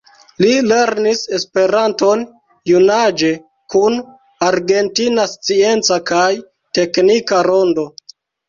[0.43, 2.23] Li lernis esperanton
[2.71, 3.31] junaĝe
[3.75, 3.99] kun
[4.49, 6.27] Argentina Scienca kaj
[6.81, 7.89] Teknika Rondo.